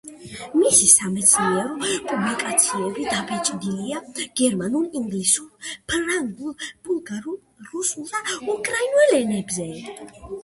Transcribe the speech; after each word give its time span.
მისი 0.59 0.85
სამეცნიერო 0.91 1.73
პუბლიკაციები 2.11 3.05
დაბეჭდილია 3.09 3.99
გერმანულ, 4.41 4.87
ინგლისურ, 5.01 5.69
ფრანგულ, 5.93 6.55
ბულგარულ, 6.89 7.37
რუსულ 7.69 8.09
და 8.15 8.23
უკრაინულ 8.55 9.13
ენებზე. 9.19 9.69